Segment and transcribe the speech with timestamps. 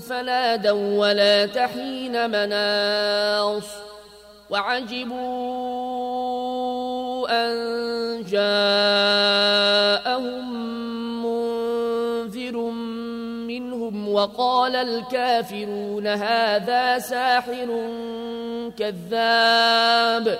[0.10, 3.64] فنادوا ولا تحين مناص
[4.50, 5.72] وعجبوا
[7.30, 7.52] أن
[8.32, 9.62] جاءهم
[11.26, 12.58] منذر
[13.48, 17.68] منهم وقال الكافرون هذا ساحر
[18.80, 20.40] كذاب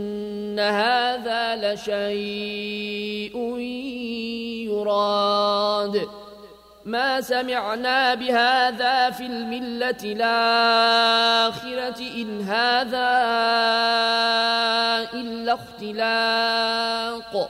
[0.61, 3.37] هذا لشيء
[4.69, 6.07] يراد.
[6.85, 13.11] ما سمعنا بهذا في الملة الآخرة إن هذا
[15.13, 17.49] إلا اختلاق.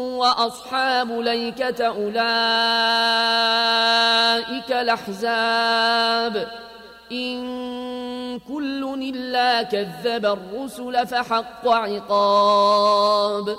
[0.21, 2.21] وأصحاب ليكة أولئك
[4.71, 6.47] الأحزاب.
[7.11, 13.57] إن كل إلا كذب الرسل فحق عقاب.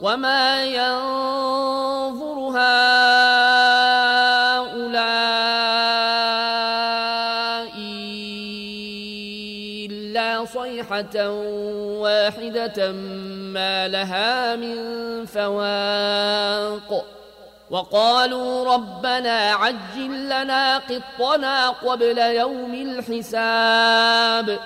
[0.00, 4.17] وما ينظر هؤلاء
[12.00, 12.92] واحدة
[13.52, 14.76] ما لها من
[15.26, 17.04] فواق
[17.70, 24.58] وقالوا ربنا عجل لنا قطنا قبل يوم الحساب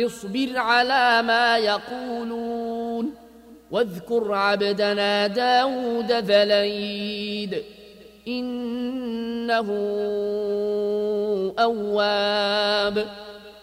[0.00, 3.14] اصبر على ما يقولون
[3.70, 7.62] واذكر عبدنا داود ذليد
[8.28, 9.66] إنه
[11.58, 13.25] أواب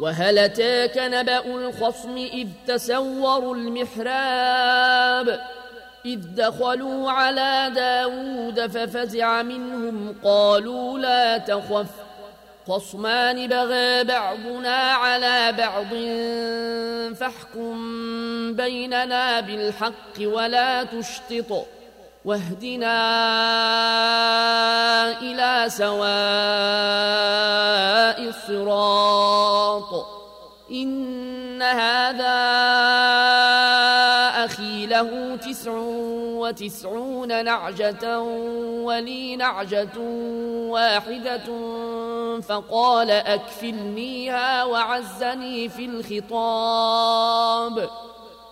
[0.00, 5.40] وهل أتاك نبأ الخصم إذ تسوروا المحراب؟
[6.06, 11.86] إذ دخلوا على داود ففزع منهم قالوا لا تخف
[12.68, 15.88] خصمان بغى بعضنا على بعض
[17.14, 17.76] فاحكم
[18.56, 21.66] بيننا بالحق ولا تشطط
[22.24, 22.98] واهدنا
[25.20, 26.02] إلى سواء
[28.28, 30.06] الصراط.
[30.70, 32.38] إن هذا
[34.44, 35.72] أخي له تسع
[36.42, 38.20] وتسعون نعجة
[38.82, 39.98] ولي نعجة
[40.68, 41.46] واحدة
[42.40, 47.90] فقال أكفلنيها وعزني في الخطاب.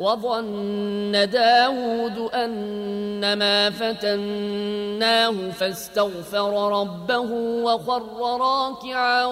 [0.00, 7.30] وظن داود أنما فتناه فاستغفر ربه
[7.64, 9.24] وخر راكعا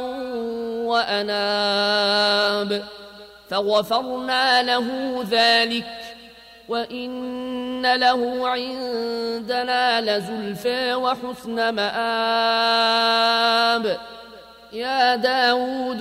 [0.91, 2.85] وأناب
[3.51, 4.87] فغفرنا له
[5.31, 5.87] ذلك
[6.69, 13.07] وإن له عندنا لزلفى وحسن مآب.
[14.73, 16.01] يا داود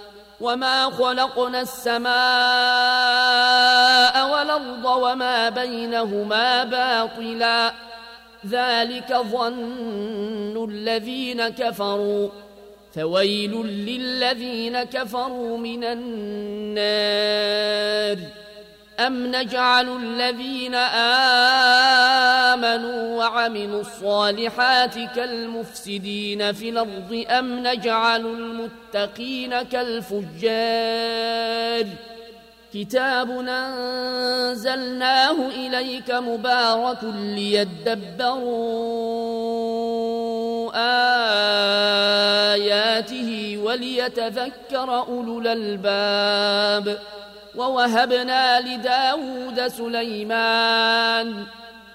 [0.41, 2.11] وما خلقنا السماء
[4.31, 7.73] والأرض وما بينهما باطلا
[8.47, 12.29] ذلك ظن الذين كفروا
[12.95, 16.91] فويل للذين كفروا من النار
[18.99, 20.75] أم نجعل الذين
[22.55, 22.70] آمنوا
[23.21, 30.65] وعملوا الصالحات كالمفسدين في الأرض أم نجعل المتقين كالفجار.
[32.73, 38.41] كتاب أنزلناه إليك مبارك ليدبروا
[42.55, 46.99] آياته وليتذكر أولو الألباب.
[47.55, 51.45] ووهبنا لداود سليمان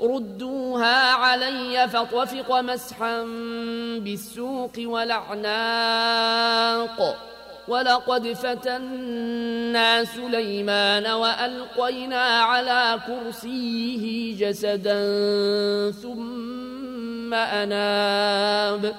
[0.00, 3.22] ردوها علي فطفق مسحا
[3.98, 6.14] بالسوق والأعناق.
[7.68, 15.00] ولقد فتنا سليمان وألقينا على كرسيه جسدا
[15.90, 18.94] ثم أناب.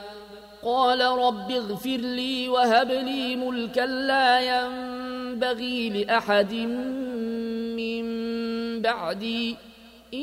[0.63, 6.53] قال رب اغفر لي وهب لي ملكا لا ينبغي لأحد
[7.77, 8.05] من
[8.81, 9.57] بعدي.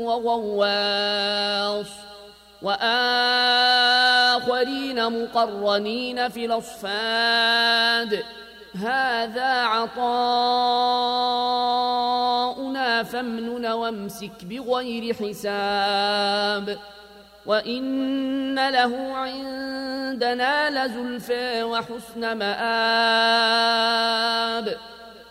[0.05, 1.87] وغواص.
[4.49, 8.23] وآخرين مقرنين في الأصفاد.
[8.75, 10.23] هذا عطاؤنا
[13.03, 16.79] فامنن وامسك بغير حساب.
[17.47, 22.65] وإن له عندنا لزلفى وحسن مآب.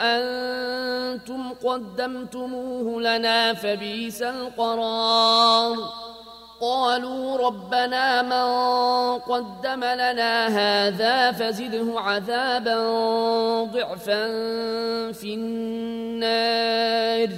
[0.00, 5.76] أنتم قدمتموه لنا فبيس القرار.
[6.60, 8.44] قالوا ربنا من
[9.18, 12.74] قدم لنا هذا فزده عذابا
[13.64, 14.26] ضعفا
[15.12, 17.28] في النار.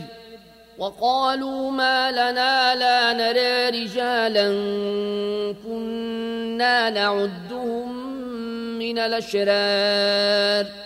[0.79, 4.49] وقالوا ما لنا لا نرى رجالا
[5.65, 7.97] كنا نعدهم
[8.79, 10.86] من الأشرار.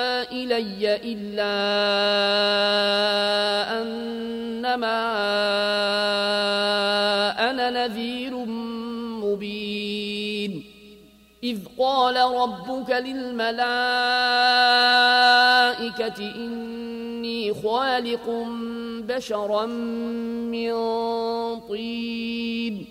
[0.31, 1.53] إلي إلا
[3.81, 5.01] أنما
[7.49, 8.33] أنا نذير
[9.23, 10.63] مبين.
[11.43, 13.55] إذ قال ربك للملائكة
[16.35, 18.45] إني خالق
[19.07, 20.71] بشرا من
[21.59, 22.90] طين.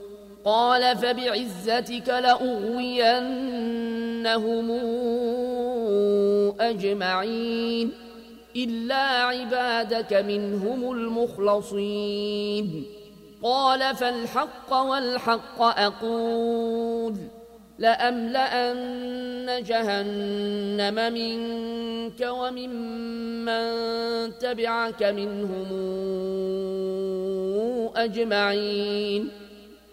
[0.45, 3.41] قال فبعزتك لأغوينهم
[6.59, 7.91] أجمعين
[8.55, 12.85] إلا عبادك منهم المخلصين.
[13.43, 17.15] قال فالحق والحق أقول
[17.79, 23.61] لأملأن جهنم منك وممن
[24.37, 25.67] تبعك منهم
[27.95, 29.40] أجمعين.